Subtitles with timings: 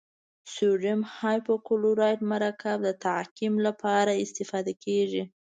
[0.53, 5.23] سوډیم هایپوکلورایت مرکب د تعقیم لپاره استفاده کیږي.